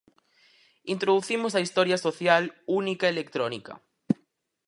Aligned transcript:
Introducimos 0.93 1.53
a 1.53 1.59
historia 1.65 1.95
social 2.05 2.43
única 2.79 3.07
electrónica. 3.13 3.73